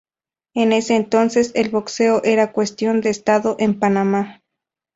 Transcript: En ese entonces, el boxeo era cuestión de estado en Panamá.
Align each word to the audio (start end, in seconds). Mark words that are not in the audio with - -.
En 0.55 0.71
ese 0.73 0.95
entonces, 0.95 1.51
el 1.53 1.69
boxeo 1.69 2.23
era 2.23 2.53
cuestión 2.53 3.01
de 3.01 3.11
estado 3.11 3.55
en 3.59 3.77
Panamá. 3.77 4.41